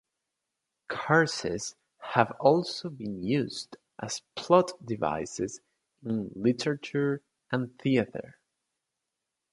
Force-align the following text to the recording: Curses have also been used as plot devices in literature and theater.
Curses 0.89 1.75
have 1.99 2.31
also 2.39 2.89
been 2.89 3.21
used 3.21 3.77
as 4.01 4.23
plot 4.35 4.71
devices 4.83 5.61
in 6.03 6.31
literature 6.35 7.21
and 7.51 7.77
theater. 7.77 8.39